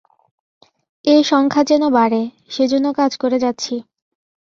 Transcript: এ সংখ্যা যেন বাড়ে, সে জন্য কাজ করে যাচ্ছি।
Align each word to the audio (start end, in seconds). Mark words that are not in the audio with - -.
এ 1.05 1.15
সংখ্যা 1.23 1.63
যেন 1.63 1.83
বাড়ে, 1.89 2.21
সে 2.49 2.63
জন্য 2.67 2.87
কাজ 2.93 3.11
করে 3.17 3.37
যাচ্ছি। 3.39 3.75